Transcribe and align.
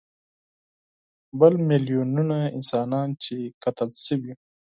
بل 1.39 1.53
میلیونونه 1.69 2.37
انسانان 2.57 3.09
چې 3.23 3.35
قتل 3.63 3.89
شوي. 4.05 4.33